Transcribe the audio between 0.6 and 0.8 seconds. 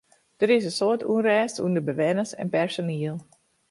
in